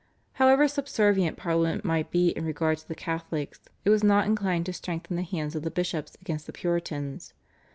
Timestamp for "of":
5.55-5.61